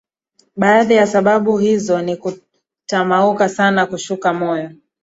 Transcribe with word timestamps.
Baadhi 0.55 0.93
ya 0.93 1.07
sababu 1.07 1.57
hizo 1.57 2.01
ni 2.01 2.15
kutamauka 2.17 3.49
sana 3.49 3.85
kushuka 3.85 4.33
moyo 4.33 4.69